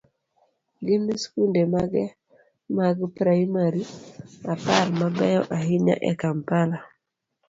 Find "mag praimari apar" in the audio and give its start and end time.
2.77-4.85